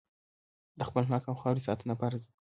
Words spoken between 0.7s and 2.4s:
د خپل حق او خاورې ساتنه فرض ده.